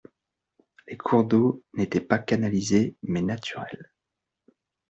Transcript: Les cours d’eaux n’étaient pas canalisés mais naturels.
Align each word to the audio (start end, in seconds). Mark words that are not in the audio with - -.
Les 0.87 0.97
cours 0.97 1.23
d’eaux 1.25 1.63
n’étaient 1.75 1.99
pas 2.01 2.17
canalisés 2.17 2.95
mais 3.03 3.21
naturels. 3.21 3.91